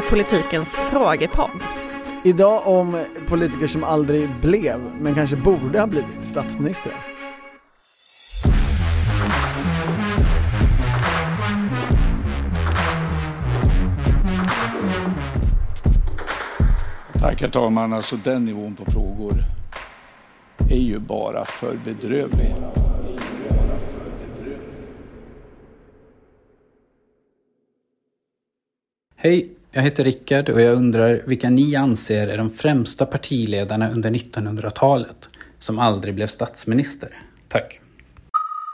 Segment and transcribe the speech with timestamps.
[0.00, 1.62] är politikens frågepodd.
[2.24, 6.92] Idag om politiker som aldrig blev, men kanske borde ha blivit statsminister.
[17.12, 17.92] Tack herr talman.
[17.92, 19.44] Alltså den nivån på frågor
[20.70, 22.54] är ju bara för bedrövlig.
[29.16, 34.10] Hej, jag heter Rickard och jag undrar vilka ni anser är de främsta partiledarna under
[34.10, 37.08] 1900-talet som aldrig blev statsminister.
[37.48, 37.80] Tack.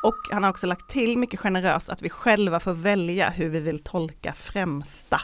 [0.03, 3.61] Och han har också lagt till mycket generöst att vi själva får välja hur vi
[3.61, 5.21] vill tolka främsta.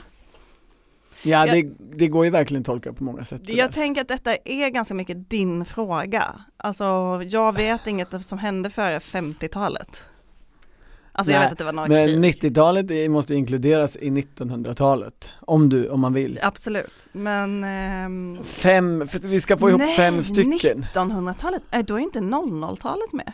[1.23, 3.43] Ja, Jag- det, det går ju verkligen att tolka på många sätt.
[3.47, 3.75] Jag där.
[3.75, 6.35] tänker att detta är ganska mycket din fråga.
[6.57, 6.85] Alltså
[7.29, 10.05] jag vet inget som hände före 50-talet.
[11.15, 12.34] Alltså jag Nej, vet att det var några Men krig.
[12.45, 16.38] 90-talet är- måste inkluderas i 1900-talet, om du, om man vill.
[16.43, 20.87] Absolut, men ehm, Fem, vi ska få ihop nej, fem stycken.
[20.95, 23.33] 1900-talet, äh, då är inte 00-talet med.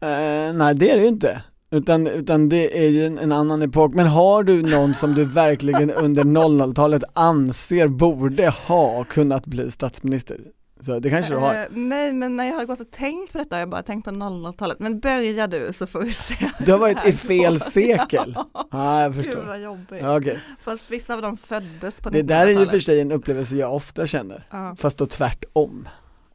[0.00, 1.42] Eh, nej det är det ju inte.
[1.70, 3.94] Utan, utan det är ju en, en annan epok.
[3.94, 10.40] Men har du någon som du verkligen under 00-talet anser borde ha kunnat bli statsminister?
[10.80, 11.54] Så det kanske du har.
[11.54, 14.04] Eh, nej, men när jag har gått och tänkt på detta har jag bara tänkt
[14.04, 14.78] på 00-talet.
[14.78, 16.50] Men börja du så får vi se.
[16.58, 18.32] Du har varit i det fel sekel.
[18.36, 19.42] Ja, Ja, jag Gud förstår.
[19.42, 19.98] vad jobbigt.
[20.02, 20.40] Ja, okej.
[20.64, 22.12] Fast vissa av dem föddes på 1900-talet.
[22.12, 24.76] Det där är ju för sig en upplevelse jag ofta känner, Ja.
[24.78, 25.88] fast då tvärtom.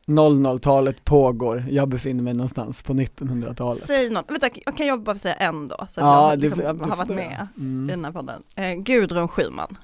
[0.07, 3.83] 00-talet pågår, jag befinner mig någonstans på 1900-talet.
[3.87, 5.75] Säg något, vänta, jag kan jag bara säga en då?
[5.77, 7.25] Så att Ja, jag det liksom ja, det har varit får jag.
[7.29, 7.89] med Mm.
[7.89, 8.43] i den här podden.
[8.55, 9.77] Eh, Gudrun Schyman,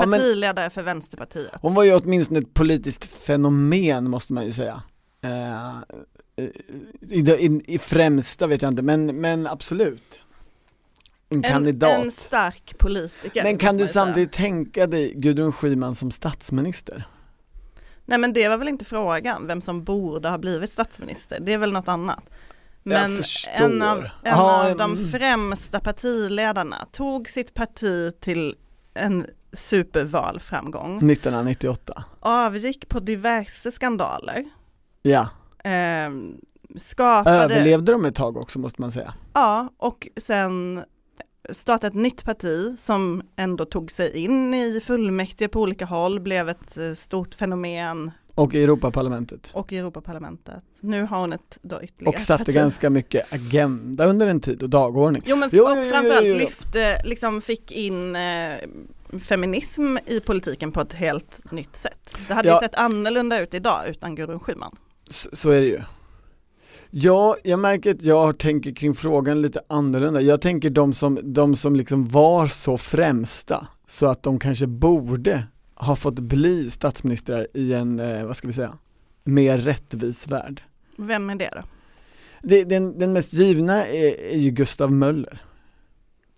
[0.00, 1.52] Ja, partiledare för Vänsterpartiet.
[1.62, 4.82] hon var ju åtminstone ett politiskt fenomen måste man ju säga.
[5.22, 5.78] Eh,
[7.08, 10.20] i, i, I främsta vet jag inte, men, men absolut.
[11.28, 12.04] En, kandidat.
[12.04, 13.42] En stark politiker.
[13.42, 13.92] men kan du säga.
[13.92, 17.04] samtidigt tänka dig Gudrun Schyman som statsminister?
[18.04, 21.58] Nej men det var väl inte frågan, vem som borde ha blivit statsminister, det är
[21.58, 22.24] väl något annat.
[22.82, 23.22] Men
[23.54, 28.56] en av, en Ja, av de främsta partiledarna tog sitt parti till
[28.94, 32.04] en supervalframgång, 1998.
[32.20, 34.44] avgick på diverse skandaler,
[35.02, 35.28] Ja,
[35.64, 36.10] eh,
[36.76, 39.14] skapade, överlevde de ett tag också måste man säga.
[39.34, 40.84] ja och sen
[41.52, 46.48] startade ett nytt parti som ändå tog sig in i fullmäktige på olika håll, blev
[46.48, 49.50] ett eh, stort fenomen Och i Europaparlamentet.
[49.52, 50.62] och i Europaparlamentet.
[50.80, 52.54] Nu har hon ett då ytterligare Och satte parti.
[52.54, 55.22] ganska mycket agenda under en tid och dagordning.
[55.26, 56.38] Jo men Jo, och framförallt jo, jo.
[56.38, 58.52] lyfte, liksom fick in eh,
[59.20, 62.16] feminism i politiken på ett helt nytt sätt.
[62.28, 62.54] Det hade Ja.
[62.54, 64.76] ju sett annorlunda ut idag utan Gudrun Schyman.
[65.10, 65.80] Så, så är det ju.
[66.90, 70.20] Ja, jag märker att jag tänker kring frågan lite annorlunda.
[70.20, 75.44] Jag tänker de som, de som liksom var så främsta så att de kanske borde
[75.80, 78.78] ha fått bli statsministrar i en, eh, vad ska vi säga,
[79.24, 80.62] mer rättvis värld.
[80.96, 81.62] Vem är det då?
[82.42, 85.42] Det, den, den mest givna är, är ju Gustav Möller.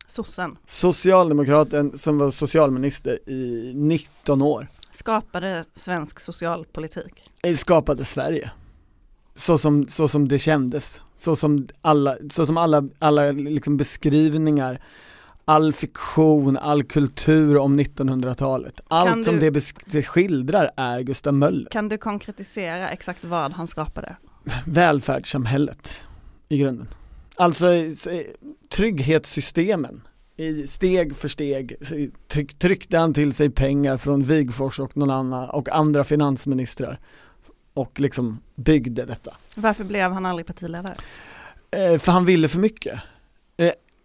[0.08, 4.68] Sossen Socialdemokraten som var socialminister i 19 år.
[4.92, 7.30] skapade svensk socialpolitik.
[7.42, 8.50] eh, skapade Sverige.
[9.34, 14.80] Så som, så som det kändes, så som alla, så som alla, alla liksom beskrivningar,
[15.44, 19.40] all fiktion, all kultur om 1900-talet, allt Kan som du-
[19.86, 21.70] det, skildrar är Gustav Möller.
[21.70, 24.16] Kan du konkretisera exakt vad han skapade?
[24.66, 26.04] Välfärdssamhället
[26.48, 26.88] i grunden.
[27.36, 27.66] Alltså
[28.68, 30.02] trygghetssystemen,
[30.36, 31.74] i steg för steg
[32.28, 36.98] tryck, tryckte han till sig pengar från Wigforss och någon annan och andra finansministrar
[37.74, 39.34] och liksom byggde detta.
[39.56, 40.94] Varför blev han aldrig partiledare?
[41.70, 43.00] Eh, för han ville för mycket.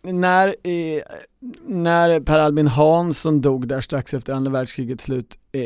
[0.03, 1.01] När, eh,
[1.65, 5.61] när Per Albin Hansson dog där strax efter andra världskrigets slut eh,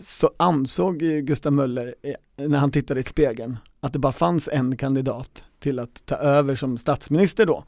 [0.00, 4.48] så ansåg ju Gustav Möller, eh, när han tittade i spegeln, att det bara fanns
[4.52, 7.64] en kandidat till att ta över som statsminister då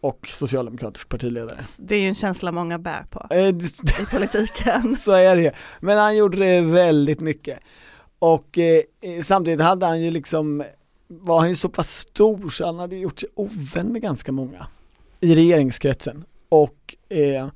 [0.00, 1.58] och socialdemokratisk partiledare.
[1.78, 4.96] Det är ju en känsla många bär på Eh, i politiken.
[4.98, 7.58] så är det Men han gjorde det väldigt mycket.
[8.18, 10.64] Och eh, eh, samtidigt hade han ju liksom,
[11.08, 14.66] var han ju så pass stor så han hade gjort sig ovän med ganska många
[15.20, 16.24] i regeringskretsen.
[16.48, 17.48] Och eh,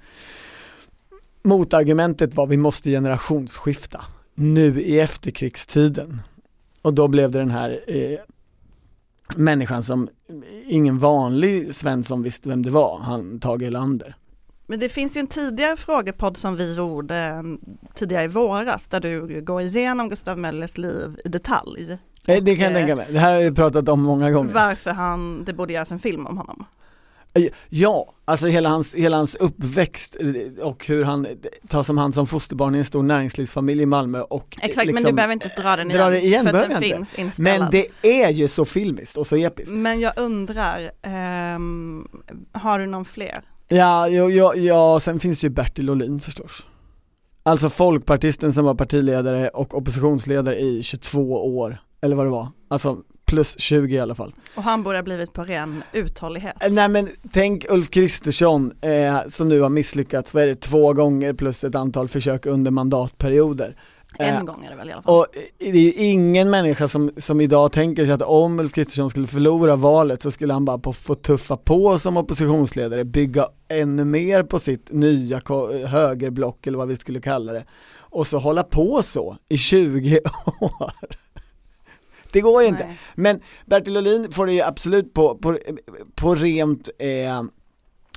[1.43, 4.05] motargumentet var vi måste generationsskifta
[4.35, 6.21] nu i efterkrigstiden.
[6.83, 8.19] Och då blev det den här eh,
[9.37, 10.09] människan som
[10.67, 14.15] ingen vanlig Svensson visste vem det var, han Tage Erlander.
[14.67, 17.43] Men det finns ju en tidigare frågepodd som vi gjorde eh,
[17.95, 21.99] tidigare i våras där du går igenom Gustav Möllers liv i detalj.
[22.27, 24.55] Eh, Det kan jag eh, tänka mig, det här har vi pratat om många gånger.
[24.55, 26.65] Varför han, det borde göras en film om honom.
[27.35, 31.33] Eh, Ja, alltså hela hans, hela hans uppväxt eh, och hur han eh,
[31.69, 35.11] tas om hand som fosterbarn i en stor näringslivsfamilj i Malmö och Exakt, men liksom-
[35.11, 36.97] du behöver inte dra den igen, dra det igen för att den inte.
[36.97, 37.61] finns inspelad.
[37.61, 37.87] Men det
[38.25, 39.75] är ju så filmiskt och så episkt.
[39.75, 42.09] Men jag undrar, ehm,
[42.53, 43.43] har du någon fler?
[43.69, 46.65] Ja, ja, ja, ja, sen finns ju Bertil Ohlin förstås.
[47.43, 52.99] Alltså folkpartisten som var partiledare och oppositionsledare i 22 år, eller vad det var, alltså
[53.33, 54.35] plus 20 i alla fall.
[54.55, 56.65] Och han borde ha blivit på ren uthållighet.
[56.65, 60.93] Eh, Nej men tänk Ulf Kristersson eh, som nu har misslyckats, vad är det, två
[60.93, 63.77] gånger plus ett antal försök under mandatperioder.
[64.19, 65.15] Eh, En gång är det väl i alla fall.
[65.15, 65.43] Och eh,
[65.73, 69.27] det är ju ingen människa som, som idag tänker sig att om Ulf Kristersson skulle
[69.27, 74.59] förlora valet så skulle han bara få tuffa på som oppositionsledare, bygga ännu mer på
[74.59, 75.41] sitt nya
[75.87, 77.65] högerblock eller vad vi skulle kalla det.
[78.15, 80.21] Och så hålla på så i 20
[80.61, 80.93] år.
[82.33, 82.85] Det går ju inte.
[82.85, 82.99] Nej.
[83.15, 85.59] Men Bertil Ohlin får det ju absolut på, på,
[86.15, 87.43] på rent eh,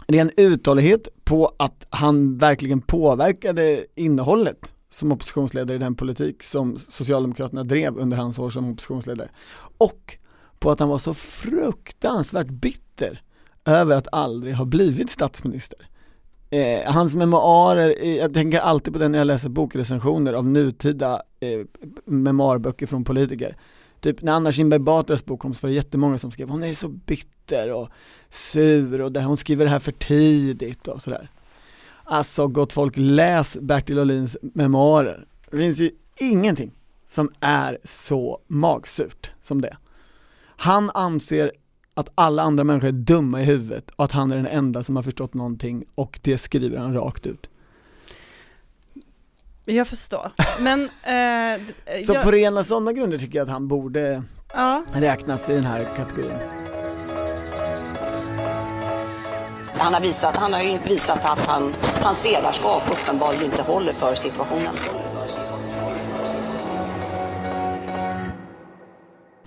[0.07, 7.63] ren uthållighet på att han verkligen påverkade innehållet som oppositionsledare i den politik som Socialdemokraterna
[7.63, 9.29] drev under hans år som oppositionsledare.
[9.77, 10.17] Och
[10.59, 13.21] på att han var så fruktansvärt bitter
[13.65, 15.89] över att aldrig ha blivit statsminister.
[16.49, 21.21] Eh, hans memoarer, eh, jag tänker alltid på den när jag läser bokrecensioner av nutida
[21.39, 21.59] eh,
[22.05, 23.57] memoarböcker från politiker.
[24.05, 26.73] Typ när Anna Kinberg Batras bok kom så var det jättemånga som skrev hon är
[26.73, 27.89] så bitter och
[28.29, 31.29] sur och hon skriver det här för tidigt och sådär.
[32.03, 35.27] Alltså gott folk, läs Bertil Ohlins memoarer.
[35.51, 36.71] Det finns ju ingenting
[37.05, 39.77] som är så magsurt som det.
[40.45, 41.51] Han anser
[41.93, 44.95] att alla andra människor är dumma i huvudet och att han är den enda som
[44.95, 47.49] har förstått någonting och det skriver han rakt ut.
[49.65, 50.31] Jag förstår.
[50.59, 51.61] Men, eh,
[52.05, 54.23] Så jag, på rena sådana grunder tycker jag att han borde
[54.53, 56.37] ja, räknas i den här kategorin.
[59.77, 64.15] Han har, visat, han har ju visat att han, hans ledarskap uppenbarligen inte håller för
[64.15, 64.75] situationen.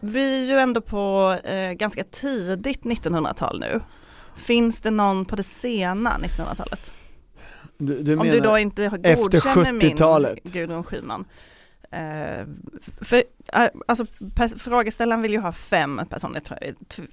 [0.01, 3.81] vi är ju ändå på eh, ganska tidigt 1900-tal nu.
[4.37, 6.93] Finns det någon på det sena 1900-talet?
[7.79, 10.43] Du, du Om du då inte godkänner min 70-talet?
[10.43, 11.25] Gudrun Schyman.
[11.91, 12.47] Eh,
[13.01, 13.23] för,
[13.53, 14.07] eh, alltså,
[14.57, 16.43] frågeställaren vill ju ha fem personer,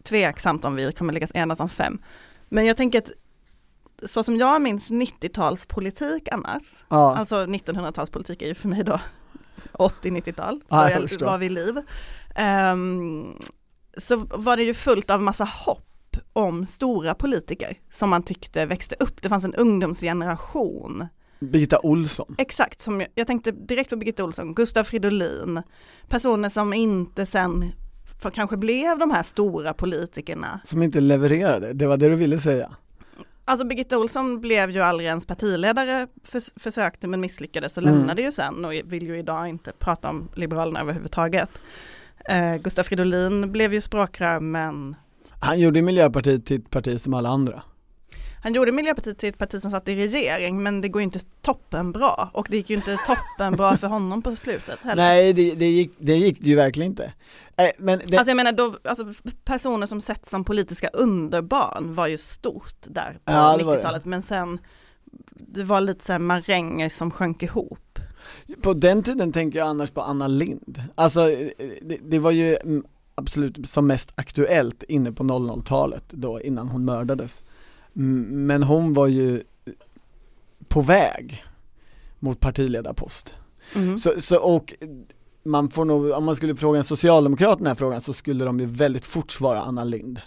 [0.04, 2.02] tveksamt om vi kommer lyckas enas om fem.
[2.50, 3.12] Men jag tänker att
[4.04, 9.00] så som jag minns 90-talspolitik annars, Ja, alltså 1900-talspolitik är ju för mig då
[9.74, 11.82] 80-90-tal, Ja, då jag var vid liv.
[12.36, 13.34] Ehm,
[13.98, 15.95] så var det ju fullt av massa hopp
[16.34, 19.22] om stora politiker som man tyckte växte upp.
[19.22, 21.08] Det fanns en ungdomsgeneration
[21.40, 22.36] Birgitta Olsson.
[22.38, 25.62] Exakt, som jag, jag tänkte direkt på Birgitta Olsson, Gustav Fridolin,
[26.10, 27.72] personer som inte sen
[28.22, 30.60] för kanske blev de här stora politikerna.
[30.66, 32.72] Som inte levererade, det var det du ville säga.
[33.46, 37.96] Alltså Birgitta Olsson blev ju aldrig ens partiledare, förs försökte men misslyckades och Mm.
[37.96, 41.50] lämnade ju sen och vill ju idag inte prata om Liberalerna överhuvudtaget.
[42.30, 44.96] Eh, Gustav Fridolin blev ju språkrör men
[45.42, 47.64] Han gjorde Miljöpartiet till ett parti som alla andra.
[48.44, 51.20] han gjorde Miljöpartiet till ett parti som satt i regering men det går ju inte
[51.42, 55.04] toppen bra och det gick ju inte toppen bra för honom på slutet heller.
[55.04, 57.14] Nej det, det, gick, det gick ju verkligen inte.
[57.56, 62.08] Eh, men det, Alltså jag menar då, alltså personer som sett som politiska underbarn var
[62.08, 63.80] ju stort där på Ja, det var det.
[63.82, 64.60] 90-talet men sen
[65.30, 68.00] det var lite så här maränger som sjönk ihop.
[68.62, 70.84] på den tiden tänker jag annars på Anna Lind.
[70.96, 71.50] Alltså eh,
[71.82, 76.86] det, det var ju mm, absolut som mest aktuellt inne på 00-talet då innan hon
[76.86, 77.44] mördades.
[77.94, 79.44] Men hon var ju
[80.68, 81.46] på väg
[82.20, 83.34] mot partiledarpost.
[83.76, 83.98] Mm.
[83.98, 84.74] Så, så och
[85.44, 88.60] man får nog, om man skulle fråga en socialdemokrat den här frågan så skulle de
[88.60, 90.22] ju väldigt fort svara Anna Lind.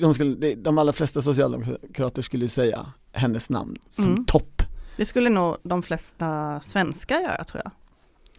[0.00, 4.24] De, skulle, de allra flesta socialdemokrater skulle ju säga hennes namn som Mm.
[4.24, 4.62] topp.
[4.96, 7.72] Det skulle nog de flesta svenskar göra tror jag.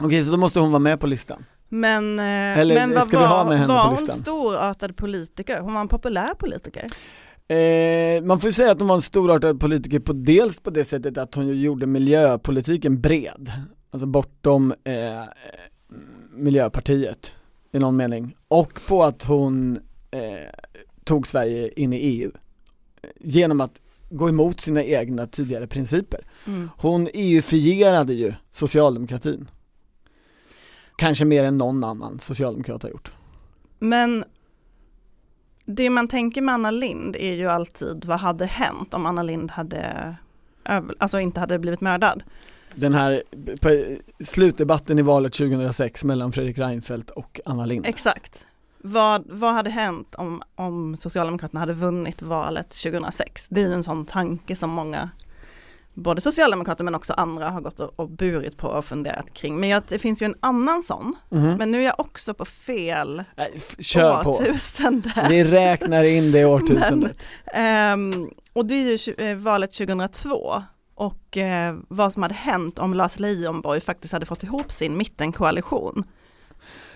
[0.06, 1.46] Okej, så då måste hon vara med på listan.
[1.70, 5.60] Men, eh, Eller men vad var, var hon storartad politiker?
[5.60, 6.92] Hon var en populär politiker.
[7.48, 10.86] Eh, man får ju säga att hon var en storartad politiker på dels på det
[10.86, 13.52] sättet att hon gjorde miljöpolitiken bred,
[13.92, 15.24] alltså bortom eh,
[16.32, 17.32] Miljöpartiet
[17.72, 19.80] i någon mening, och på att hon
[20.12, 20.20] eh,
[21.04, 22.32] tog Sverige in i EU
[23.20, 26.26] genom att gå emot sina egna tidigare principer.
[26.48, 26.70] Mm.
[26.78, 29.50] Hon EU-fierade ju socialdemokratin.
[31.00, 33.12] Kanske mer än någon annan socialdemokrat har gjort.
[33.80, 34.24] Men
[35.66, 39.52] det man tänker med Anna Lind är ju alltid vad hade hänt om Anna Lind
[39.52, 40.16] hade,
[40.98, 42.24] alltså inte hade blivit mördad.
[42.76, 43.24] Den här
[44.24, 47.90] slutdebatten i valet 2006 mellan Fredrik Reinfeldt och Anna Lindh.
[47.90, 48.48] Exakt.
[48.78, 53.48] Vad, vad hade hänt om, om Socialdemokraterna hade vunnit valet 2006?
[53.50, 55.10] Det är ju en sån tanke som många,
[56.00, 59.60] både Socialdemokrater men också andra har gått och, och burit på och funderat kring.
[59.60, 61.56] Men jag, det finns ju en annan sån, Mhm.
[61.58, 64.32] men nu är jag också på fel Nej, Kör på.
[64.32, 65.28] årtusende.
[65.30, 67.18] Vi räknar in det årtusendet.
[67.54, 70.64] Ehm, och det är ju eh, valet 2002
[70.96, 76.04] och eh, vad som hade hänt om Lars Leijonborg faktiskt hade fått ihop sin mittenkoalition.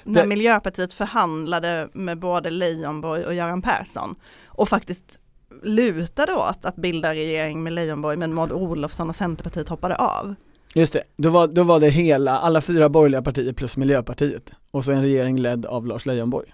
[0.03, 5.19] När Det- Miljöpartiet förhandlade med både Leijonborg och Göran Persson och faktiskt
[5.63, 10.35] lutade åt att bilda regering med Leijonborg men Maud Olofsson och Centerpartiet hoppade av.
[10.75, 14.85] Just det, då var, då var det hela, alla fyra borgerliga partier plus Miljöpartiet och
[14.85, 16.53] så en regering ledd av Lars Leijonborg.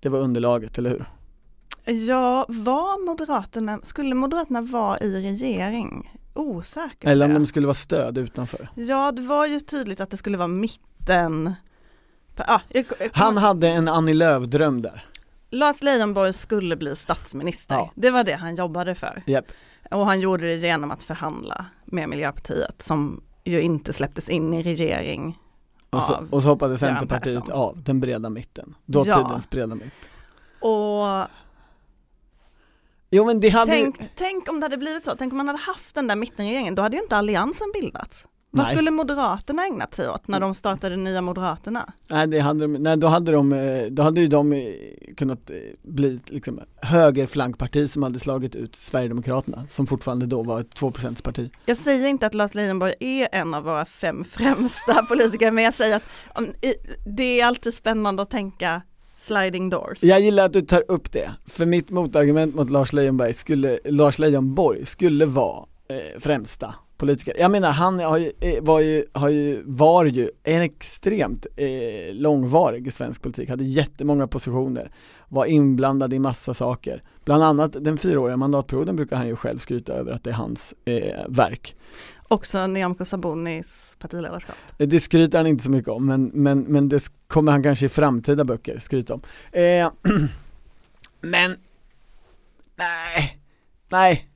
[0.00, 1.04] Det var underlaget, eller hur?
[1.94, 6.20] Ja, var Moderaterna, skulle Moderaterna vara i regering?
[6.34, 8.68] Osäker Eller om de skulle vara stöd utanför.
[8.74, 11.54] Ja, det var ju tydligt att det skulle vara mitten.
[12.36, 15.09] Ja, jag, jag, Han hade en Annie Lööf-dröm där.
[15.50, 17.74] Lars Leijonborg skulle bli statsminister.
[17.74, 17.92] Ja.
[17.94, 19.22] Det var det han jobbade för.
[19.26, 19.44] Japp.
[19.90, 24.62] Och han gjorde det genom att förhandla med Miljöpartiet som ju inte släpptes in i
[24.62, 25.38] regering
[25.90, 28.74] Och så, och så hoppade Centerpartiet av den breda mitten.
[28.86, 30.10] Dåtidens breda mitt.
[30.60, 31.28] Och
[33.10, 35.60] Jo men det hade tänk, tänk om det hade blivit så, tänk om man hade
[35.60, 38.26] haft den där mittenregeringen, då hade ju inte alliansen bildats.
[38.52, 38.76] Vad Nej.
[38.76, 41.92] skulle Moderaterna ägnat sig åt när de startade nya Moderaterna?
[42.08, 44.60] Nej, det hade de, nej då hade de, eh, då hade ju de eh,
[45.16, 50.80] kunnat eh, bli liksom högerflankparti som hade slagit ut Sverigedemokraterna som fortfarande då var ett
[50.80, 51.50] 2% parti.
[51.66, 55.74] Jag säger inte att Lars Leijonborg är en av våra fem främsta politiker, men jag
[55.74, 56.04] säger att
[57.06, 58.82] det är alltid spännande att tänka
[59.18, 59.98] sliding doors.
[60.02, 64.18] Jag gillar att du tar upp det, för mitt motargument mot Lars Leijonborg skulle, Lars
[64.18, 67.34] Leijonborg skulle vara eh, främsta politiker.
[67.38, 71.66] Jag menar han har ju, eh, var ju, har ju, var ju en extremt eh,
[72.14, 74.90] långvarig i svensk politik, hade jättemånga positioner,
[75.28, 77.02] var inblandad i massa saker.
[77.24, 80.74] Bland annat den fyraåriga mandatperioden brukar han ju själv skryta över att det är hans
[80.84, 81.76] eh, verk.
[82.28, 84.56] Också Nyamko Sabunis partiledarskap.
[84.78, 87.86] Eh, Det skryter han inte så mycket om, men, men, men det kommer han kanske
[87.86, 89.22] i framtida böcker skryta om.
[89.52, 89.90] Eh,
[91.20, 91.56] men,
[92.76, 93.40] nej,
[93.88, 94.29] nej.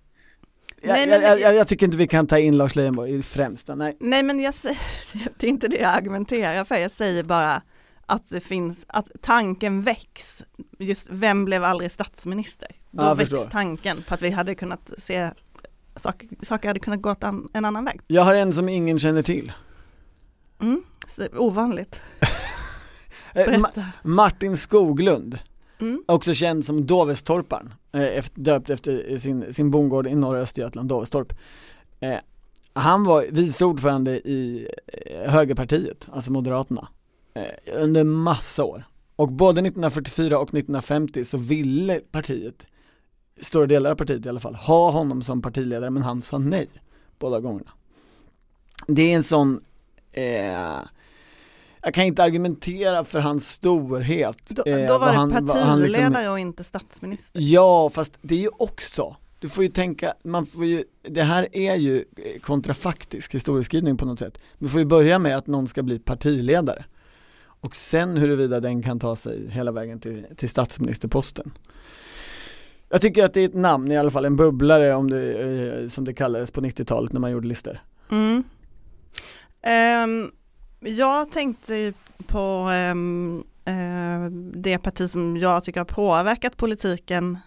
[0.87, 3.75] Nej, men- jag, jag, jag tycker inte vi kan ta in Lars Leijonborg i främsta,
[3.75, 3.97] nej.
[4.01, 4.79] Nej men jag säger,
[5.39, 7.63] det är inte det jag argumenterar för, jag säger bara
[8.07, 10.45] att det finns, att tanken väcks,
[10.79, 12.69] just vem blev aldrig statsminister?
[12.91, 13.51] Då Ja, väcks förstår.
[13.51, 15.31] tanken på att vi hade kunnat se,
[15.97, 18.01] saker, saker hade kunnat gå an, en annan väg.
[18.07, 19.53] Jag har en som ingen känner till.
[20.61, 20.83] Mm,
[21.37, 22.01] ovanligt.
[23.37, 23.83] Eh, Ma-.
[24.03, 25.39] Martin Skoglund,
[25.81, 26.05] Mm.
[26.07, 31.33] också känd som Dovestorparen, Eh, efter, döpt efter sin, sin bondgård i norra Östergötland, Dovestorp.
[32.01, 32.19] Eh,
[32.73, 36.89] han var vice ordförande i eh, högerpartiet, alltså Moderaterna,
[37.35, 38.85] eh, under massa år.
[39.17, 42.67] Och både 1944 och 1950 så ville partiet,
[43.41, 46.69] stora delar av partiet i alla fall, ha honom som partiledare men han sa nej
[47.19, 47.71] båda gångerna.
[48.87, 49.61] Det är en sån,
[50.13, 50.79] eh,
[51.85, 54.47] jag kan inte argumentera för hans storhet.
[54.51, 57.41] Då, eh, då var det han- vad partiledare liksom- och inte statsminister.
[57.41, 61.49] Ja, fast det är ju också, du får ju tänka, man får ju, det här
[61.53, 64.39] är ju eh, kontrafaktisk historieskrivning på något sätt.
[64.59, 66.85] Du får ju börja med att någon ska bli partiledare.
[67.47, 71.53] Och sen huruvida den kan ta sig hela vägen till, till statsministerposten.
[72.89, 75.33] Jag tycker att det är ett namn, i alla fall en bubblare om det,
[75.83, 77.79] eh, som det kallades på 90-talet när man gjorde listor.
[78.11, 78.45] Mm.
[79.63, 80.31] Ehm,
[80.85, 81.93] jag tänkte
[82.27, 87.39] på ehm, eh, det parti som jag tycker har påverkat politiken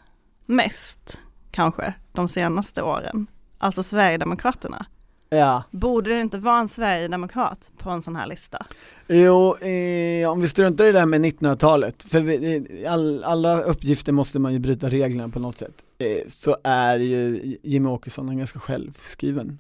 [0.46, 1.18] mest,
[1.52, 3.28] kanske, de senaste åren.
[3.58, 4.86] Alltså Sverigedemokraterna.
[5.30, 8.66] Ja, Borde det inte vara en Sverigedemokrat på en sån här lista?
[9.08, 13.62] Jo, eh, om vi struntar i det här med 1900-talet, för vi, eh, all, alla
[13.62, 18.30] uppgifter måste man ju bryta reglerna på något sätt, eh, så är ju Jimmie Åkesson
[18.30, 19.60] en ganska självskriven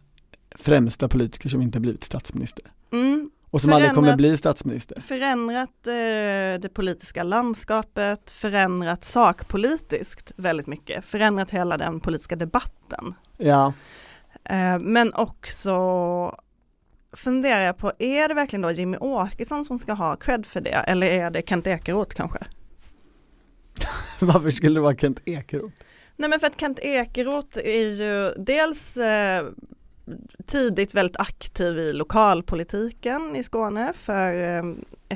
[0.55, 2.65] främsta politiker som inte blivit statsminister.
[2.91, 3.29] Mm.
[3.49, 5.01] Och som aldrig kommer bli statsminister.
[5.01, 13.13] Förändrat eh, det politiska landskapet, förändrat sakpolitiskt väldigt mycket, förändrat hela den politiska debatten.
[13.37, 13.73] Ja,
[14.49, 15.75] Eh, Men också
[17.13, 20.69] funderar jag på, är det verkligen då Jimmy Åkesson som ska ha cred för det?
[20.69, 22.39] Eller är det Kent Ekeroth kanske?
[24.19, 25.75] varför skulle det vara Kent Ekeroth?
[26.15, 29.45] Nej men för att Kent Ekeroth är ju dels eh,
[30.45, 34.63] tidigt väldigt aktiv i lokalpolitiken i Skåne för eh,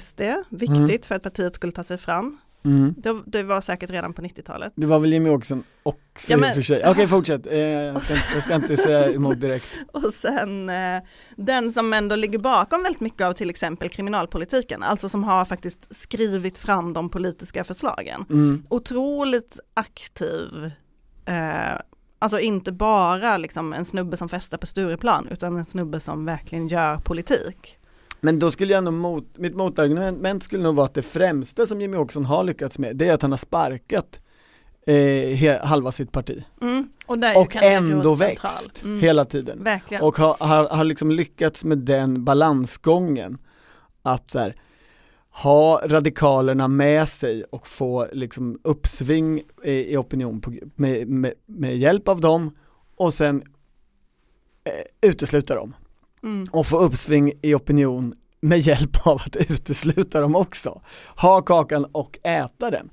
[0.02, 1.02] SD, viktigt Mm.
[1.02, 2.38] för att partiet skulle ta sig fram.
[2.66, 2.94] Mm.
[2.98, 4.74] Det, det var säkert redan på 90-talet.
[4.76, 6.84] Det var väl Jimmy Åkesson också Ja, i men- och för sig.
[6.86, 9.66] Okej fortsätt, eh, jag, ska, inte- jag ska inte säga emot direkt.
[9.92, 11.02] Och sen eh,
[11.36, 15.96] den som ändå ligger bakom väldigt mycket av till exempel kriminalpolitiken, alltså som har faktiskt
[15.96, 18.26] skrivit fram de politiska förslagen.
[18.30, 18.64] Mm.
[18.70, 20.72] Otroligt aktiv,
[21.26, 21.80] eh,
[22.22, 26.68] alltså inte bara liksom en snubbe som festar på Stureplan, utan en snubbe som verkligen
[26.68, 27.78] gör politik.
[28.20, 31.82] Men då skulle jag ändå mot, mitt motargument skulle nog vara att det främsta som
[31.82, 34.20] Jimmy Åkesson har lyckats med, det är att han har sparkat
[34.86, 36.44] eh, halva sitt parti.
[36.62, 36.90] Mm.
[37.06, 38.82] Och, Och ändå växt.
[38.84, 39.00] Mm.
[39.00, 39.64] hela tiden.
[39.64, 40.04] Verkligen.
[40.04, 43.38] Och har, har, har liksom lyckats med den balansgången
[44.02, 44.56] att så här,
[45.32, 51.78] ha radikalerna med sig och få liksom uppsving i, i opinion på, med, med, med
[51.78, 52.56] hjälp av dem
[52.96, 53.44] och sen
[54.64, 55.76] eh, utesluta dem
[56.24, 56.48] Mm.
[56.52, 60.82] och få uppsving i opinion med hjälp av att utesluta dem också.
[61.18, 62.90] Ha kakan och äta den.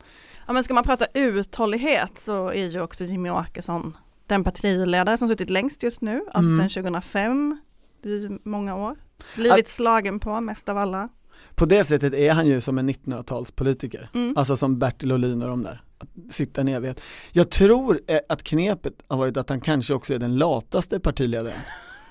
[0.46, 5.28] Ja men ska man prata uthållighet så är ju också Jimmy Åkesson den partiledare som
[5.28, 6.68] suttit längst just nu, alltså Mm.
[6.68, 7.60] sedan 2005,
[8.04, 8.96] i många år.
[9.36, 11.08] Blivit slagen på mest av alla.
[11.54, 14.08] På det sättet är han ju som en 1900-talspolitiker.
[14.14, 14.34] Mm.
[14.36, 17.00] Alltså som Bertil Ohlin och de där, att sitta en evighet.
[17.32, 21.58] Jag tror eh, att knepet har varit att han kanske också är den lataste partiledaren.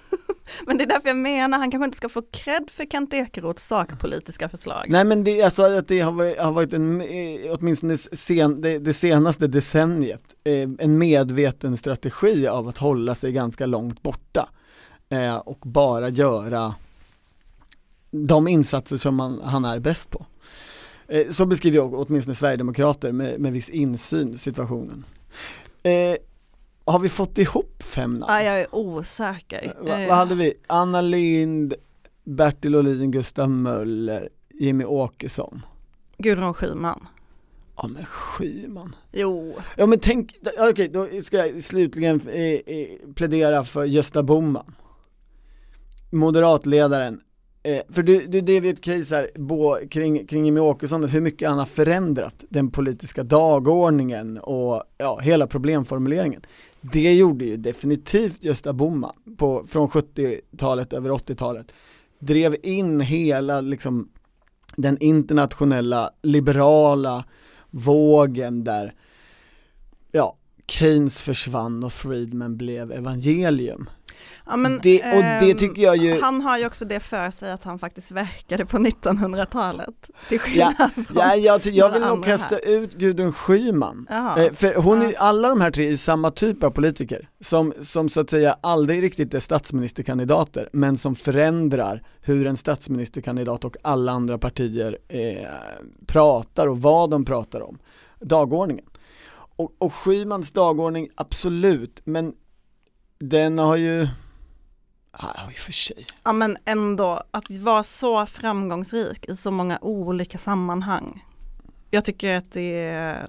[0.65, 3.67] Men det är därför jag menar, han kanske inte ska få cred för Kent Ekeroths
[3.67, 4.86] sakpolitiska förslag.
[4.88, 7.07] Nej men det, alltså att det har varit, en, eh,
[7.60, 13.65] åtminstone sen, det, det senaste decenniet, eh, en medveten strategi av att hålla sig ganska
[13.65, 14.50] långt borta.
[15.43, 16.74] Och bara göra
[18.25, 20.25] de insatser som man, han är bäst på.
[21.07, 25.05] Eh, så beskriver jag åtminstone Sverigedemokrater med, med viss insyn situationen.
[25.83, 26.15] Eh,
[26.86, 28.25] har vi fått ihop fem namn?
[28.33, 29.75] Ja, jag är osäker.
[29.88, 30.53] Eh, vad hade vi?
[30.67, 31.74] Anna Lind,
[32.24, 35.62] Bertil Ohlin, Gustav Möller, Jimmy Åkesson.
[36.17, 37.07] Gudrun Schyman.
[37.75, 38.95] Ja men Schyman.
[39.12, 44.75] Jo, Ja men tänk, okej då ska jag slutligen eh, eh, plädera för Gösta Bohman.
[46.12, 47.21] Moderatledaren.
[47.67, 51.21] Eh, för du, du drev ju ett case här bo, kring, kring Jimmie Åkesson, hur
[51.21, 56.41] mycket han har förändrat den politiska dagordningen och ja, hela problemformuleringen.
[56.81, 61.72] Det gjorde ju definitivt Gösta Bohman på, från 70-talet över 80-talet.
[62.20, 64.09] Drev in hela liksom
[64.75, 67.25] den internationella liberala
[67.70, 68.94] vågen där
[70.11, 70.37] ja,
[70.68, 73.89] Keynes försvann och Friedman blev evangelium
[74.46, 77.32] ja, men, Det- och det ehm, tycker jag ju- Han har ju också det för
[77.32, 78.77] sig att han faktiskt verkade på
[79.32, 80.10] 1900-talet.
[80.30, 82.68] Till skillnad från Ja, jag, jag vill nog kasta här.
[82.68, 84.08] ut Gudrun Schyman.
[84.10, 84.44] Jaha.
[84.46, 85.20] Eh, för hon är, Ja.
[85.20, 89.03] alla de här tre är samma typ av politiker, som, som så att säga aldrig
[89.03, 95.48] riktigt är statsministerkandidater, men som förändrar hur en statsministerkandidat och alla andra partier eh,
[96.08, 97.80] pratar och vad de pratar om,
[98.20, 98.86] dagordningen.
[99.56, 102.34] Och, och Schymans dagordning, absolut, men
[103.20, 104.08] den har ju,
[105.12, 106.06] ja, i och för sig.
[106.24, 111.25] Ja men ändå, att vara så framgångsrik i så många olika sammanhang.
[111.92, 113.27] Jag tycker att det är,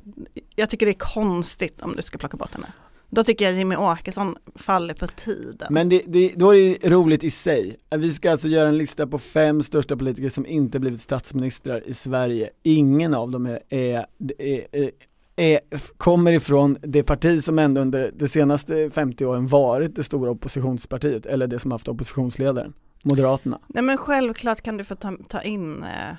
[0.57, 2.73] jag tycker det är konstigt om du ska plocka bort henne.
[3.11, 5.69] Då tycker jag Jimmy Åkesson faller på tiden.
[5.71, 7.77] Men det, det, då är det roligt i sig.
[7.97, 11.95] Vi ska alltså göra en lista på fem största politiker som inte blivit statsministrar i
[11.95, 12.51] Sverige.
[12.63, 14.07] Ingen av dem är, är,
[14.39, 14.91] är, är,
[15.39, 15.61] är
[15.97, 21.27] kommer ifrån det parti som ändå under de senaste 50 åren varit det stora oppositionspartiet,
[21.27, 22.73] eller det som haft oppositionsledaren,
[23.05, 23.59] Moderaterna.
[23.67, 26.15] Nej men självklart kan du få ta, ta in, eh,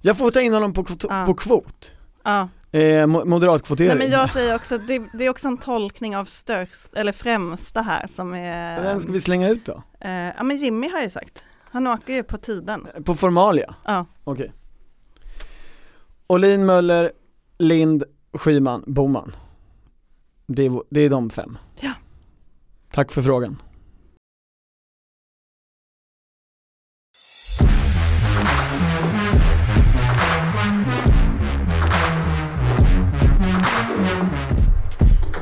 [0.00, 1.26] Jag får ta in honom på, kvot, Ja.
[1.26, 1.92] på kvot,
[2.24, 2.48] ja.
[2.72, 3.88] eh, mo- moderatkvotering.
[3.88, 7.12] Nej, men jag säger också att det, det är också en tolkning av störst, eller
[7.12, 9.82] främsta här som är, Vem ska vi slänga ut då?
[10.00, 11.42] eh, ja men Jimmy har ju sagt,
[11.72, 12.86] han åker ju på tiden.
[13.04, 13.74] På formalia?
[13.84, 14.06] Ja.
[14.24, 14.52] Okej.
[16.26, 17.12] Olin, Möller,
[17.58, 19.36] Lind, Schyman, Boman.
[20.46, 21.58] Det är, det är de fem.
[21.80, 21.92] Ja.
[22.92, 23.62] Tack för frågan.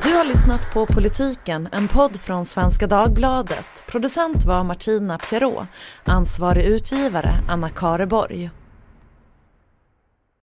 [0.03, 3.83] Du har lyssnat på Politiken, en podd från Svenska Dagbladet.
[3.87, 5.67] Producent var Martina Pierrot,
[6.03, 8.51] ansvarig utgivare Anna Kareborg.